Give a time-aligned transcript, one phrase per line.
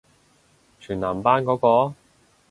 [0.79, 1.93] 全男班嗰個？